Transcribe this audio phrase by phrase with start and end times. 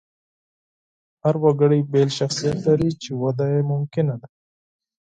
[1.23, 4.27] هر وګړی بېل شخصیت لري، چې وده یې ممکنه ده.